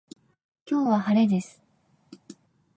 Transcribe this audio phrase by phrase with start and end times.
[0.65, 1.61] 今日は晴れです